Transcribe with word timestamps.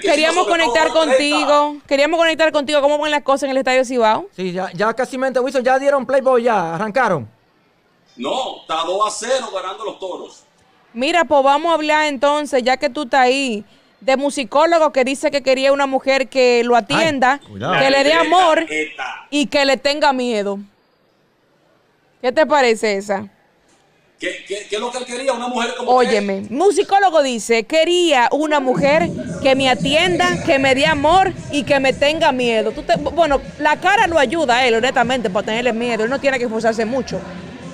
Queríamos, 0.00 0.46
conectar 0.46 0.88
contigo. 0.88 1.76
Queríamos 1.86 2.18
conectar 2.18 2.50
contigo. 2.52 2.80
¿Cómo 2.80 2.98
van 2.98 3.10
las 3.10 3.22
cosas 3.22 3.44
en 3.44 3.50
el 3.50 3.58
Estadio 3.58 3.84
Cibao? 3.84 4.28
Sí, 4.34 4.52
ya, 4.52 4.70
ya 4.72 4.92
casi 4.94 5.16
mente, 5.16 5.38
Wilson, 5.38 5.62
ya 5.62 5.78
dieron 5.78 6.06
playboy, 6.06 6.42
ya 6.42 6.74
arrancaron. 6.74 7.28
No, 8.16 8.62
está 8.62 8.82
2 8.84 9.06
a 9.06 9.10
0 9.10 9.50
ganando 9.54 9.84
los 9.84 9.98
toros. 9.98 10.44
Mira, 10.92 11.24
pues 11.24 11.42
vamos 11.44 11.70
a 11.70 11.74
hablar 11.74 12.06
entonces, 12.06 12.62
ya 12.62 12.76
que 12.76 12.90
tú 12.90 13.02
estás 13.02 13.20
ahí, 13.20 13.64
de 14.00 14.16
musicólogo 14.16 14.92
que 14.92 15.04
dice 15.04 15.30
que 15.30 15.42
quería 15.42 15.72
una 15.72 15.86
mujer 15.86 16.28
que 16.28 16.64
lo 16.64 16.74
atienda, 16.74 17.40
Ay, 17.44 17.78
que 17.78 17.90
le 17.90 18.04
dé 18.04 18.12
amor 18.14 18.66
y 19.30 19.46
que 19.46 19.64
le 19.64 19.76
tenga 19.76 20.12
miedo. 20.12 20.58
¿Qué 22.20 22.32
te 22.32 22.44
parece 22.44 22.96
esa? 22.96 23.28
¿Qué, 24.20 24.44
qué, 24.46 24.66
qué 24.68 24.76
es 24.76 24.80
lo 24.80 24.92
que 24.92 24.98
él 24.98 25.06
quería? 25.06 25.32
Una 25.32 25.48
mujer 25.48 25.74
como 25.78 25.92
Óyeme, 25.92 26.42
musicólogo 26.50 27.22
dice, 27.22 27.64
quería 27.64 28.28
una 28.32 28.60
mujer 28.60 29.08
que 29.42 29.54
me 29.54 29.70
atienda, 29.70 30.42
que 30.44 30.58
me 30.58 30.74
dé 30.74 30.84
amor 30.86 31.32
y 31.50 31.62
que 31.64 31.80
me 31.80 31.94
tenga 31.94 32.30
miedo. 32.30 32.70
Tú 32.72 32.82
te- 32.82 32.96
bueno, 32.96 33.40
la 33.58 33.80
cara 33.80 34.06
lo 34.06 34.18
ayuda 34.18 34.56
a 34.58 34.66
él, 34.66 34.74
honestamente, 34.74 35.30
para 35.30 35.46
tenerle 35.46 35.72
miedo. 35.72 36.04
Él 36.04 36.10
no 36.10 36.20
tiene 36.20 36.38
que 36.38 36.44
esforzarse 36.44 36.84
mucho. 36.84 37.18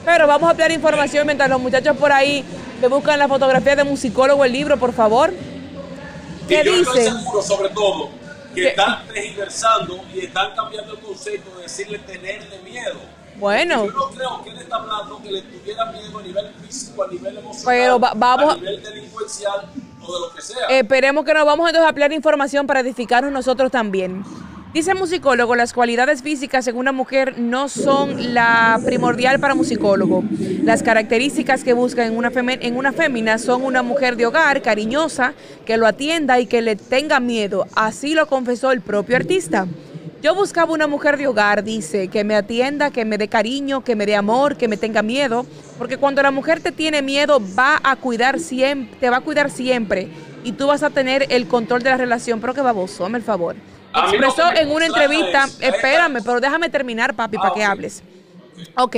Pero 0.04 0.28
vamos 0.28 0.46
a 0.46 0.50
ampliar 0.50 0.70
información 0.70 1.26
mientras 1.26 1.50
los 1.50 1.60
muchachos 1.60 1.96
por 1.96 2.12
ahí 2.12 2.44
me 2.80 2.86
buscan 2.86 3.18
la 3.18 3.26
fotografía 3.26 3.74
de 3.74 3.82
musicólogo, 3.82 4.44
el 4.44 4.52
libro, 4.52 4.76
por 4.76 4.92
favor. 4.92 5.34
Y 6.44 6.46
¿Qué 6.46 6.62
yo 6.64 6.74
estoy 6.76 7.00
dice? 7.00 7.10
seguro, 7.10 7.42
sobre 7.42 7.70
todo, 7.70 8.10
que 8.54 8.60
¿Qué? 8.62 8.68
están 8.68 9.04
tergiversando 9.08 10.00
y 10.14 10.20
están 10.20 10.54
cambiando 10.54 10.92
el 10.92 11.00
concepto 11.00 11.56
de 11.56 11.64
decirle 11.64 11.98
tenerle 11.98 12.60
miedo. 12.62 13.00
Bueno. 13.38 13.86
Yo 13.86 13.92
no 13.92 14.06
creo 14.10 14.42
que 14.44 14.50
él 14.50 14.58
está 14.58 14.76
hablando 14.76 15.20
que 15.22 15.30
le 15.30 15.42
tuviera 15.42 15.84
miedo 15.92 16.18
a 16.18 16.22
nivel 16.22 16.46
físico, 16.64 17.02
a 17.04 17.08
nivel 17.08 17.38
emocional, 17.38 17.64
Pero 17.78 17.98
va- 18.00 18.12
vamos- 18.16 18.54
a 18.54 18.56
nivel 18.56 18.82
delincuencial 18.82 19.70
o 20.02 20.12
de 20.14 20.20
lo 20.20 20.34
que 20.34 20.42
sea. 20.42 20.66
Esperemos 20.70 21.24
que 21.24 21.34
nos 21.34 21.44
vamos 21.44 21.68
entonces 21.68 21.86
a 21.86 21.88
ampliar 21.90 22.12
información 22.12 22.66
para 22.66 22.80
edificarnos 22.80 23.32
nosotros 23.32 23.70
también. 23.70 24.22
Dice 24.72 24.90
el 24.90 24.98
musicólogo, 24.98 25.56
las 25.56 25.72
cualidades 25.72 26.22
físicas 26.22 26.66
en 26.66 26.76
una 26.76 26.92
mujer 26.92 27.38
no 27.38 27.70
son 27.70 28.34
la 28.34 28.78
primordial 28.84 29.40
para 29.40 29.54
musicólogo. 29.54 30.22
Las 30.64 30.82
características 30.82 31.64
que 31.64 31.72
busca 31.72 32.04
en 32.04 32.14
una, 32.14 32.30
en 32.34 32.76
una 32.76 32.92
fémina 32.92 33.38
son 33.38 33.64
una 33.64 33.82
mujer 33.82 34.16
de 34.16 34.26
hogar, 34.26 34.60
cariñosa, 34.60 35.32
que 35.64 35.78
lo 35.78 35.86
atienda 35.86 36.40
y 36.40 36.46
que 36.46 36.60
le 36.60 36.76
tenga 36.76 37.20
miedo. 37.20 37.64
Así 37.74 38.12
lo 38.14 38.26
confesó 38.26 38.70
el 38.70 38.82
propio 38.82 39.16
artista. 39.16 39.66
Yo 40.22 40.34
buscaba 40.34 40.72
una 40.72 40.86
mujer 40.86 41.18
de 41.18 41.26
hogar, 41.26 41.62
dice, 41.62 42.08
que 42.08 42.24
me 42.24 42.34
atienda, 42.34 42.90
que 42.90 43.04
me 43.04 43.18
dé 43.18 43.28
cariño, 43.28 43.84
que 43.84 43.94
me 43.94 44.06
dé 44.06 44.16
amor, 44.16 44.56
que 44.56 44.66
me 44.66 44.76
tenga 44.76 45.02
miedo, 45.02 45.46
porque 45.78 45.98
cuando 45.98 46.22
la 46.22 46.30
mujer 46.30 46.60
te 46.60 46.72
tiene 46.72 47.02
miedo 47.02 47.40
va 47.56 47.78
a 47.82 47.96
cuidar 47.96 48.40
siempre, 48.40 48.96
te 48.98 49.10
va 49.10 49.18
a 49.18 49.20
cuidar 49.20 49.50
siempre 49.50 50.08
y 50.42 50.52
tú 50.52 50.66
vas 50.68 50.82
a 50.82 50.90
tener 50.90 51.26
el 51.30 51.46
control 51.46 51.82
de 51.82 51.90
la 51.90 51.96
relación, 51.98 52.40
pero 52.40 52.54
que 52.54 52.60
baboso, 52.62 53.04
hazme 53.04 53.18
el 53.18 53.24
favor. 53.24 53.56
A 53.92 54.08
Expresó 54.08 54.42
en 54.54 54.70
una 54.70 54.86
entrevista, 54.86 55.44
es- 55.44 55.74
espérame, 55.74 56.22
pero 56.24 56.40
déjame 56.40 56.70
terminar, 56.70 57.14
papi, 57.14 57.36
Ah, 57.38 57.42
para 57.42 57.54
que 57.54 57.60
ok. 57.60 57.66
hables. 57.70 58.02
Ok. 58.76 58.96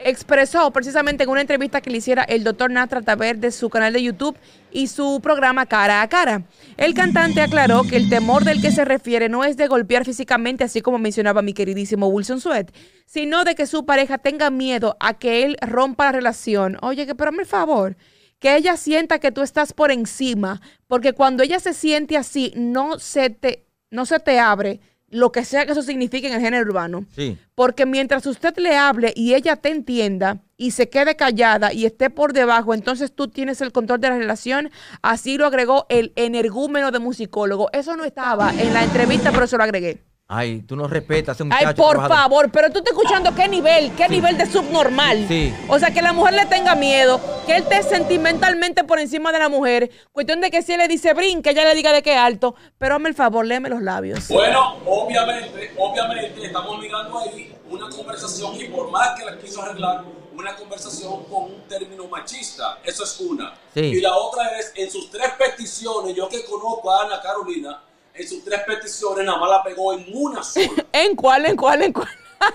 Expresó 0.00 0.70
precisamente 0.70 1.24
en 1.24 1.30
una 1.30 1.40
entrevista 1.40 1.80
que 1.80 1.90
le 1.90 1.98
hiciera 1.98 2.22
el 2.22 2.44
doctor 2.44 2.70
Natra 2.70 3.00
a 3.00 3.02
través 3.02 3.40
de 3.40 3.50
su 3.50 3.68
canal 3.68 3.92
de 3.92 4.02
YouTube 4.02 4.36
y 4.70 4.86
su 4.86 5.20
programa 5.20 5.66
Cara 5.66 6.02
a 6.02 6.08
Cara. 6.08 6.42
El 6.76 6.94
cantante 6.94 7.40
aclaró 7.40 7.82
que 7.82 7.96
el 7.96 8.08
temor 8.08 8.44
del 8.44 8.62
que 8.62 8.70
se 8.70 8.84
refiere 8.84 9.28
no 9.28 9.42
es 9.44 9.56
de 9.56 9.66
golpear 9.66 10.04
físicamente, 10.04 10.62
así 10.62 10.82
como 10.82 10.98
mencionaba 10.98 11.42
mi 11.42 11.52
queridísimo 11.52 12.06
Wilson 12.08 12.40
Sweat, 12.40 12.70
sino 13.06 13.42
de 13.42 13.56
que 13.56 13.66
su 13.66 13.86
pareja 13.86 14.18
tenga 14.18 14.50
miedo 14.50 14.96
a 15.00 15.14
que 15.14 15.44
él 15.44 15.56
rompa 15.60 16.04
la 16.04 16.12
relación. 16.12 16.78
Oye, 16.80 17.04
que 17.04 17.16
pero 17.16 17.32
el 17.38 17.46
favor. 17.46 17.96
Que 18.38 18.56
ella 18.56 18.76
sienta 18.76 19.18
que 19.18 19.32
tú 19.32 19.42
estás 19.42 19.72
por 19.72 19.90
encima, 19.90 20.60
porque 20.86 21.12
cuando 21.12 21.42
ella 21.42 21.58
se 21.58 21.72
siente 21.72 22.16
así, 22.16 22.52
no 22.54 23.00
se 23.00 23.30
te, 23.30 23.66
no 23.90 24.06
se 24.06 24.20
te 24.20 24.38
abre 24.38 24.80
lo 25.10 25.32
que 25.32 25.44
sea 25.44 25.64
que 25.64 25.72
eso 25.72 25.82
signifique 25.82 26.26
en 26.26 26.34
el 26.34 26.40
género 26.40 26.66
urbano. 26.66 27.04
Sí. 27.14 27.38
Porque 27.54 27.86
mientras 27.86 28.26
usted 28.26 28.56
le 28.58 28.76
hable 28.76 29.12
y 29.16 29.34
ella 29.34 29.56
te 29.56 29.70
entienda 29.70 30.42
y 30.56 30.72
se 30.72 30.88
quede 30.88 31.16
callada 31.16 31.72
y 31.72 31.86
esté 31.86 32.10
por 32.10 32.32
debajo, 32.32 32.74
entonces 32.74 33.12
tú 33.12 33.28
tienes 33.28 33.60
el 33.60 33.72
control 33.72 34.00
de 34.00 34.10
la 34.10 34.18
relación. 34.18 34.70
Así 35.02 35.38
lo 35.38 35.46
agregó 35.46 35.86
el 35.88 36.12
energúmeno 36.16 36.90
de 36.90 36.98
musicólogo. 36.98 37.68
Eso 37.72 37.96
no 37.96 38.04
estaba 38.04 38.52
en 38.52 38.74
la 38.74 38.84
entrevista, 38.84 39.32
pero 39.32 39.46
se 39.46 39.56
lo 39.56 39.64
agregué. 39.64 40.07
Ay, 40.30 40.60
tú 40.60 40.76
no 40.76 40.86
respetas 40.86 41.40
a 41.40 41.44
muchacho. 41.44 41.66
Ay, 41.68 41.74
por 41.74 41.92
trabajador. 41.92 42.18
favor, 42.18 42.50
pero 42.52 42.70
tú 42.70 42.80
estás 42.80 42.92
escuchando 42.92 43.34
qué 43.34 43.48
nivel, 43.48 43.92
qué 43.96 44.10
nivel 44.10 44.36
de 44.36 44.44
subnormal. 44.44 45.24
Sí. 45.26 45.54
O 45.68 45.78
sea, 45.78 45.90
que 45.90 46.02
la 46.02 46.12
mujer 46.12 46.34
le 46.34 46.44
tenga 46.44 46.74
miedo, 46.74 47.18
que 47.46 47.56
él 47.56 47.62
esté 47.62 47.82
sentimentalmente 47.82 48.84
por 48.84 48.98
encima 48.98 49.32
de 49.32 49.38
la 49.38 49.48
mujer. 49.48 49.90
Cuestión 50.12 50.42
de 50.42 50.50
que 50.50 50.60
si 50.60 50.74
él 50.74 50.80
le 50.80 50.88
dice 50.88 51.14
brinca, 51.14 51.48
ella 51.48 51.64
le 51.64 51.74
diga 51.74 51.94
de 51.94 52.02
qué 52.02 52.14
alto. 52.14 52.54
Pero 52.76 52.96
hazme 52.96 53.08
el 53.08 53.14
favor, 53.14 53.46
léeme 53.46 53.70
los 53.70 53.80
labios. 53.80 54.28
Bueno, 54.28 54.76
obviamente, 54.84 55.72
obviamente 55.78 56.44
estamos 56.44 56.78
mirando 56.78 57.20
ahí 57.20 57.54
una 57.70 57.88
conversación 57.88 58.54
y 58.60 58.64
por 58.64 58.90
más 58.90 59.18
que 59.18 59.24
la 59.24 59.38
quiso 59.38 59.62
arreglar, 59.62 60.04
una 60.34 60.54
conversación 60.56 61.24
con 61.24 61.44
un 61.44 61.62
término 61.66 62.06
machista. 62.06 62.80
Eso 62.84 63.02
es 63.02 63.18
una. 63.20 63.54
Sí. 63.72 63.80
Y 63.80 64.00
la 64.02 64.14
otra 64.14 64.58
es, 64.58 64.74
en 64.76 64.90
sus 64.90 65.10
tres 65.10 65.30
peticiones, 65.38 66.14
yo 66.14 66.28
que 66.28 66.44
conozco 66.44 66.92
a 66.92 67.06
Ana 67.06 67.18
Carolina, 67.22 67.82
en 68.18 68.28
sus 68.28 68.44
tres 68.44 68.60
peticiones 68.66 69.24
nada 69.24 69.38
más 69.38 69.50
la 69.50 69.62
pegó 69.62 69.92
en 69.92 70.06
una 70.12 70.42
sola. 70.42 70.68
¿En 70.92 71.14
cuál, 71.16 71.46
en 71.46 71.56
cuál, 71.56 71.82
en 71.82 71.92
cuál? 71.92 72.08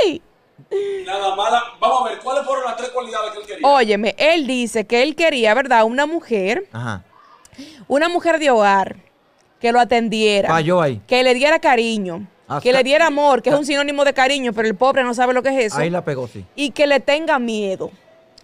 ¡Ay! 0.00 0.22
nada 1.06 1.34
más 1.36 1.52
la- 1.52 1.62
vamos 1.80 2.02
a 2.02 2.10
ver, 2.10 2.18
¿cuáles 2.20 2.44
fueron 2.44 2.64
las 2.64 2.76
tres 2.76 2.88
cualidades 2.90 3.32
que 3.32 3.38
él 3.40 3.46
quería? 3.46 3.68
Óyeme, 3.68 4.14
él 4.18 4.46
dice 4.46 4.86
que 4.86 5.02
él 5.02 5.14
quería, 5.14 5.54
¿verdad? 5.54 5.84
Una 5.84 6.06
mujer, 6.06 6.68
Ajá. 6.72 7.04
una 7.88 8.08
mujer 8.08 8.38
de 8.38 8.50
hogar, 8.50 8.96
que 9.60 9.72
lo 9.72 9.80
atendiera. 9.80 10.48
Falló 10.48 10.80
ahí. 10.80 11.00
Que 11.06 11.22
le 11.22 11.34
diera 11.34 11.58
cariño. 11.58 12.26
Ah, 12.48 12.60
que 12.62 12.72
ca- 12.72 12.78
le 12.78 12.84
diera 12.84 13.06
amor, 13.06 13.40
que 13.42 13.50
es 13.50 13.56
un 13.56 13.64
sinónimo 13.64 14.04
de 14.04 14.12
cariño, 14.12 14.52
pero 14.52 14.68
el 14.68 14.74
pobre 14.74 15.02
no 15.04 15.14
sabe 15.14 15.32
lo 15.32 15.42
que 15.42 15.48
es 15.50 15.66
eso. 15.72 15.78
Ahí 15.78 15.90
la 15.90 16.04
pegó, 16.04 16.28
sí. 16.28 16.44
Y 16.56 16.70
que 16.72 16.86
le 16.86 17.00
tenga 17.00 17.38
miedo. 17.38 17.90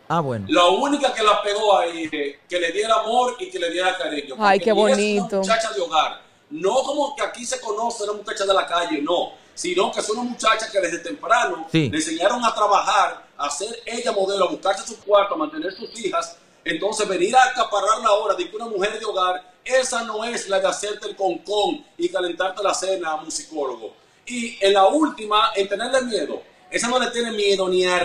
Ah, 0.09 0.21
bueno. 0.21 0.47
La 0.49 0.67
única 0.67 1.13
que 1.13 1.23
la 1.23 1.41
pegó 1.43 1.77
ahí 1.79 2.05
es 2.11 2.37
que 2.49 2.59
le 2.61 2.73
diera 2.73 2.95
amor 2.97 3.37
y 3.39 3.51
que 3.51 3.59
le 3.59 3.71
diera 3.71 3.97
cariño. 3.97 4.35
Ay, 4.39 4.59
Porque 4.59 4.65
qué 4.65 4.71
ella 4.71 4.91
Es 4.91 4.97
bonito. 4.97 5.27
una 5.29 5.39
muchacha 5.41 5.73
de 5.73 5.81
hogar. 5.81 6.21
No 6.51 6.83
como 6.83 7.15
que 7.17 7.23
aquí 7.23 7.45
se 7.47 7.61
conoce 7.61 8.05
una 8.05 8.15
muchacha 8.15 8.45
de 8.45 8.55
la 8.55 8.67
calle, 8.67 9.01
no. 9.03 9.33
Sino 9.55 9.93
que 9.93 10.01
es 10.01 10.09
una 10.11 10.23
muchacha 10.23 10.71
que 10.71 10.81
desde 10.81 10.99
temprano 10.99 11.67
Sí. 11.71 11.89
le 11.91 11.97
enseñaron 11.99 12.45
a 12.45 12.55
trabajar, 12.55 13.27
a 13.37 13.51
ser 13.51 13.81
ella 13.87 14.13
modelo, 14.13 14.47
a 14.47 14.49
buscarse 14.49 14.87
su 14.87 14.99
cuarto, 15.01 15.35
a 15.35 15.39
mantener 15.39 15.73
sus 15.73 15.99
hijas. 16.01 16.37
Entonces 16.65 17.07
venir 17.09 17.35
a 17.37 17.45
acaparar 17.45 18.01
la 18.03 18.13
hora 18.13 18.35
de 18.35 18.49
que 18.51 18.57
una 18.57 18.67
mujer 18.67 18.99
de 18.99 19.05
hogar, 19.05 19.51
esa 19.65 20.03
no 20.05 20.25
es 20.25 20.49
la 20.49 20.61
de 20.61 20.69
hacerte 20.69 21.09
el 21.09 21.17
concón 21.17 21.85
y 21.97 22.09
calentarte 22.09 22.63
la 22.63 22.75
cena 22.75 23.13
a 23.13 23.17
musicólogo. 23.19 23.95
Y 24.27 24.59
en 24.61 24.75
la 24.75 24.87
última, 24.87 25.51
en 25.57 25.69
tenerle 25.69 26.03
miedo. 26.03 26.43
Esa 26.71 26.87
no 26.89 26.99
le 26.99 27.11
tiene 27.11 27.33
miedo 27.33 27.69
ni 27.69 27.85
a. 27.85 28.01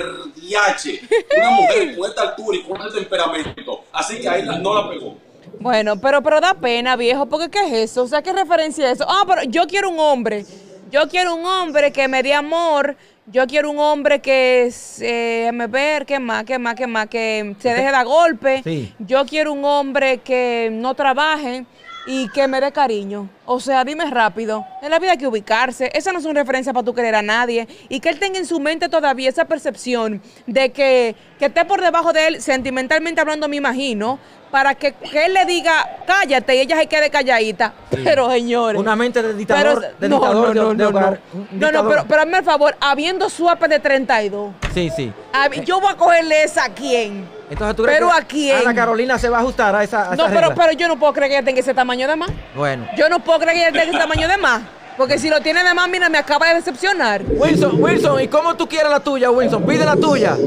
Una 1.37 1.49
mujer 1.51 1.95
con 1.97 2.09
esta 2.09 2.21
altura 2.23 2.57
y 2.57 2.63
con 2.63 2.81
este 2.81 2.99
temperamento. 2.99 3.83
Así 3.91 4.19
que 4.19 4.27
ahí 4.27 4.43
no 4.43 4.73
la 4.73 4.89
pegó. 4.89 5.17
Bueno, 5.59 5.99
pero, 5.99 6.21
pero 6.21 6.41
da 6.41 6.53
pena, 6.53 6.95
viejo, 6.95 7.25
porque 7.25 7.49
¿qué 7.49 7.65
es 7.65 7.91
eso? 7.91 8.03
O 8.03 8.07
sea, 8.07 8.21
¿qué 8.21 8.33
referencia 8.33 8.85
es 8.85 8.99
eso? 8.99 9.05
Ah, 9.07 9.23
pero 9.27 9.43
yo 9.43 9.67
quiero 9.67 9.89
un 9.89 9.99
hombre. 9.99 10.45
Yo 10.91 11.07
quiero 11.09 11.35
un 11.35 11.45
hombre 11.45 11.91
que 11.91 12.07
me 12.07 12.21
dé 12.23 12.33
amor. 12.33 12.95
Yo 13.27 13.47
quiero 13.47 13.71
un 13.71 13.79
hombre 13.79 14.21
que 14.21 14.69
se 14.71 15.49
me 15.51 15.65
ver, 15.65 16.05
que 16.05 16.19
más, 16.19 16.43
que 16.43 16.59
más, 16.59 16.75
que 16.75 16.85
más, 16.85 17.07
que 17.07 17.55
se 17.59 17.69
deje 17.69 17.91
dar 17.91 18.05
golpe. 18.05 18.61
Sí. 18.63 18.93
Yo 18.99 19.25
quiero 19.25 19.51
un 19.53 19.65
hombre 19.65 20.19
que 20.19 20.69
no 20.71 20.93
trabaje 20.93 21.65
y 22.07 22.29
que 22.29 22.47
me 22.47 22.61
dé 22.61 22.71
cariño. 22.71 23.29
O 23.45 23.59
sea, 23.59 23.83
dime 23.83 24.05
rápido. 24.09 24.65
En 24.81 24.91
la 24.91 24.99
vida 24.99 25.11
hay 25.11 25.17
que 25.17 25.27
ubicarse. 25.27 25.89
Esa 25.93 26.11
no 26.11 26.19
es 26.19 26.25
una 26.25 26.41
referencia 26.41 26.71
para 26.73 26.83
tú 26.85 26.93
querer 26.93 27.15
a 27.15 27.21
nadie. 27.21 27.67
Y 27.89 27.99
que 27.99 28.09
él 28.09 28.19
tenga 28.19 28.37
en 28.37 28.45
su 28.45 28.59
mente 28.59 28.89
todavía 28.89 29.29
esa 29.29 29.45
percepción 29.45 30.21
de 30.45 30.71
que, 30.71 31.15
que 31.39 31.45
esté 31.45 31.65
por 31.65 31.81
debajo 31.81 32.13
de 32.13 32.27
él, 32.27 32.41
sentimentalmente 32.41 33.21
hablando, 33.21 33.47
me 33.47 33.55
imagino, 33.55 34.19
para 34.51 34.75
que, 34.75 34.93
que 34.93 35.25
él 35.25 35.33
le 35.33 35.45
diga, 35.45 35.97
cállate, 36.07 36.55
y 36.55 36.59
ella 36.59 36.77
se 36.79 36.87
quede 36.87 37.09
calladita. 37.09 37.73
Pero, 38.03 38.29
señores. 38.31 38.79
Una 38.79 38.95
mente 38.95 39.21
de 39.21 39.33
dictador, 39.33 39.81
pero- 39.81 39.93
de 39.99 40.09
no, 40.09 40.15
dictador 40.17 40.55
no, 40.55 40.63
no, 40.63 40.69
de 40.69 40.75
no, 40.83 40.89
hogar. 40.89 41.19
no. 41.51 41.59
Pero, 41.89 42.05
pero 42.07 42.21
hazme 42.21 42.37
el 42.37 42.43
favor, 42.43 42.75
habiendo 42.79 43.29
suape 43.29 43.67
de 43.67 43.79
32. 43.79 44.53
Sí, 44.73 44.89
sí. 44.95 45.11
a- 45.33 45.49
Yo 45.49 45.81
voy 45.81 45.91
a 45.91 45.95
cogerle 45.97 46.43
esa 46.43 46.65
a 46.65 46.69
quién. 46.69 47.27
Entonces 47.49 47.75
tú 47.75 47.83
crees 47.83 47.97
Pero 47.99 48.09
que 48.11 48.17
a 48.17 48.21
quién. 48.25 48.57
Ana 48.57 48.73
Carolina 48.73 49.19
se 49.19 49.29
va 49.29 49.37
a 49.37 49.41
ajustar 49.41 49.75
a 49.75 49.83
esa, 49.83 50.11
a 50.11 50.13
esa 50.13 50.15
No, 50.15 50.25
pero, 50.33 50.49
regla? 50.49 50.55
pero 50.55 50.71
yo 50.73 50.87
no 50.87 50.97
puedo 50.97 51.13
creer 51.13 51.29
que 51.31 51.37
ella 51.37 51.45
tenga 51.45 51.59
ese 51.59 51.73
tamaño 51.73 52.07
de 52.07 52.15
más. 52.15 52.29
Bueno. 52.55 52.87
Yo 52.97 53.07
no 53.09 53.19
puedo 53.19 53.39
creer 53.39 53.53
que 53.55 53.61
ella 53.61 53.71
tenga 53.71 53.83
ese 53.83 53.97
tamaño 53.99 54.27
de 54.27 54.37
más. 54.37 54.61
Porque 54.97 55.19
si 55.19 55.29
lo 55.29 55.41
tiene 55.41 55.63
de 55.63 55.73
más, 55.73 55.89
mira, 55.89 56.07
me 56.09 56.17
acaba 56.17 56.47
de 56.47 56.55
decepcionar. 56.55 57.21
Wilson, 57.27 57.83
Wilson, 57.83 58.21
¿y 58.21 58.27
cómo 58.29 58.55
tú 58.55 58.67
quieres 58.67 58.89
la 58.89 58.99
tuya, 59.01 59.29
Wilson? 59.29 59.65
Pide 59.65 59.83
la 59.85 59.95
tuya. 59.97 60.37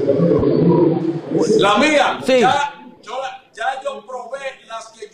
La 1.58 1.76
mía, 1.78 2.18
Sí. 2.26 2.40
ya, 2.40 2.72
yo, 3.02 3.20
la- 3.20 3.42
ya 3.54 3.80
yo 3.84 4.04
probé 4.06 4.38
las 4.66 4.88
que 4.88 5.08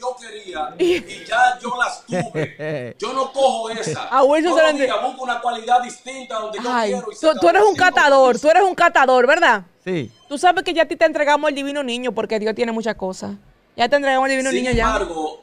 yo 0.79 0.85
y 0.87 1.25
ya 1.27 1.59
yo 1.61 1.71
las 1.79 2.05
tuve. 2.07 2.95
Yo 2.99 3.13
no 3.13 3.33
cojo 3.33 3.71
esa. 3.71 4.09
Ah, 4.11 4.23
enti- 4.23 4.79
días 4.85 5.03
busco 5.03 5.23
una 5.25 5.41
cualidad 5.41 5.83
distinta 5.83 6.39
donde 6.39 6.59
yo 6.63 6.71
Ay, 6.73 6.93
quiero. 6.93 7.07
y 7.13 7.17
tú, 7.21 7.29
tú 7.41 7.49
eres 7.49 7.63
un 7.63 7.75
catador, 7.77 8.39
tú 8.39 8.49
eres 8.51 8.63
un 8.63 8.75
catador, 8.75 9.27
¿verdad? 9.27 9.65
Sí. 9.85 10.11
Tú 10.29 10.39
sabes 10.39 10.65
que 10.65 10.73
ya 10.75 10.83
a 10.83 10.87
ti 10.87 10.97
te 10.97 11.05
entregamos 11.05 11.49
el 11.49 11.55
divino 11.55 11.83
niño 11.83 12.13
porque 12.13 12.39
Dios 12.39 12.55
tiene 12.55 12.73
muchas 12.73 12.95
cosas. 12.97 13.33
Ya 13.77 13.89
te 13.89 13.97
entregamos 13.97 14.27
el 14.29 14.33
divino 14.33 14.51
Sin 14.51 14.63
niño 14.63 14.73
ya. 14.73 14.85
embargo, 14.87 15.41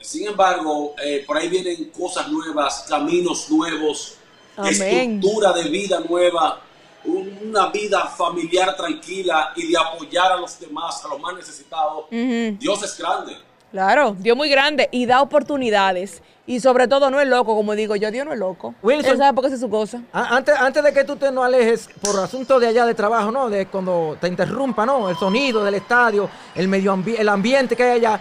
Sin 0.00 0.26
embargo, 0.26 0.94
eh, 1.02 1.22
por 1.26 1.36
ahí 1.36 1.48
vienen 1.48 1.90
cosas 1.90 2.26
nuevas, 2.28 2.84
caminos 2.88 3.48
nuevos, 3.50 4.16
Amén. 4.56 4.72
estructura 5.20 5.52
de 5.52 5.68
vida 5.70 6.00
nueva, 6.08 6.60
un- 7.04 7.38
una 7.50 7.66
vida 7.68 8.06
familiar 8.08 8.76
tranquila 8.76 9.52
y 9.54 9.70
de 9.70 9.78
apoyar 9.78 10.32
a 10.32 10.36
los 10.36 10.58
demás, 10.58 11.04
a 11.04 11.08
los 11.08 11.20
más 11.20 11.34
necesitados. 11.34 12.06
Dios 12.10 12.82
es 12.82 12.98
grande. 12.98 13.36
Claro, 13.72 14.14
Dios 14.18 14.36
muy 14.36 14.50
grande 14.50 14.88
y 14.92 15.06
da 15.06 15.22
oportunidades. 15.22 16.22
Y 16.46 16.60
sobre 16.60 16.88
todo 16.88 17.08
no 17.10 17.20
es 17.20 17.28
loco, 17.28 17.54
como 17.54 17.74
digo 17.74 17.96
yo, 17.96 18.10
Dios 18.10 18.26
no 18.26 18.32
es 18.32 18.38
loco. 18.38 18.74
Wilson. 18.82 19.12
Él 19.12 19.18
sabe 19.18 19.32
por 19.32 19.42
qué 19.44 19.48
hace 19.48 19.58
su 19.58 19.70
cosa. 19.70 20.02
Antes, 20.12 20.54
antes 20.58 20.82
de 20.84 20.92
que 20.92 21.04
tú 21.04 21.16
te 21.16 21.30
no 21.32 21.42
alejes 21.42 21.88
por 22.02 22.18
asunto 22.20 22.60
de 22.60 22.66
allá 22.66 22.84
de 22.84 22.94
trabajo, 22.94 23.30
¿no? 23.30 23.48
De 23.48 23.66
cuando 23.66 24.16
te 24.20 24.28
interrumpa, 24.28 24.84
¿no? 24.84 25.08
El 25.08 25.16
sonido 25.16 25.64
del 25.64 25.74
estadio, 25.76 26.28
el 26.54 26.68
medio 26.68 26.94
ambi- 26.94 27.16
el 27.18 27.28
ambiente 27.28 27.74
que 27.76 27.84
hay 27.84 27.90
allá. 28.04 28.20